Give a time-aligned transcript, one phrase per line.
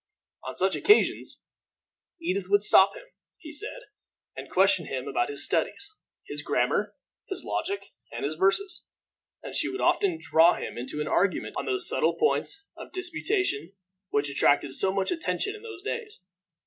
[0.45, 1.41] On such occasions
[2.19, 3.03] Edith would stop him,
[3.37, 3.81] he said,
[4.35, 5.93] and question him about his studies,
[6.25, 6.95] his grammar,
[7.27, 8.87] his logic, and his verses;
[9.43, 13.73] and she would often draw him into an argument on those subtle points of disputation
[14.09, 16.19] which attracted so much attention in those days.